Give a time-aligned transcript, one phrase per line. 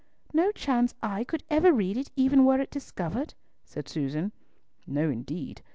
[0.33, 4.31] "No chance eye could read it even were it discovered?" said Susan.
[4.87, 5.61] "No, indeed.